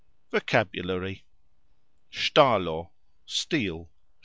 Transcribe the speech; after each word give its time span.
VOCABULARY. 0.31 1.25
sxtalo: 2.11 2.89
steel. 3.27 3.87